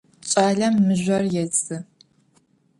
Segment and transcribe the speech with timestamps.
[0.29, 1.77] Ç'alem mızjor yêdzı.